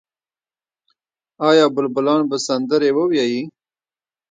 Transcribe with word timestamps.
آیا 1.49 1.65
بلبلان 1.75 2.21
به 2.29 2.37
سندرې 2.47 2.89
ووايي؟ 2.93 3.41